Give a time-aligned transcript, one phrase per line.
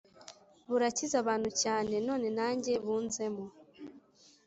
[0.69, 3.45] Burakiza abantu cyane none nanjye bunzemo